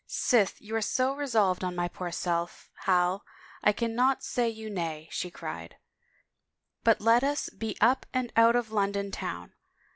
[0.29, 3.23] "Sith you are so resolved on my poor self, Hal,
[3.63, 5.75] I can not say you nay," she cried,"
[6.83, 9.53] but let us be up and out of London town.